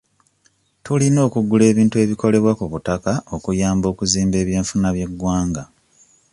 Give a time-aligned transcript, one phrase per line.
[0.83, 5.63] Tulina okugula ebintu ebikolebwa ku butaka okuyamba okuzimba eby'enfuna by'eggwanga.